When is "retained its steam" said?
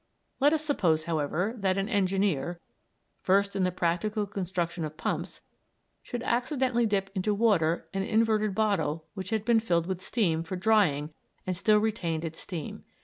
11.77-12.83